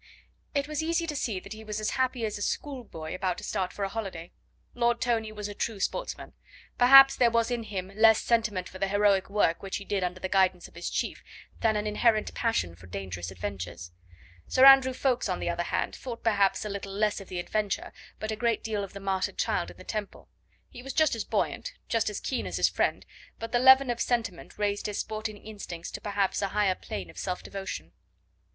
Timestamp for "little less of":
16.69-17.27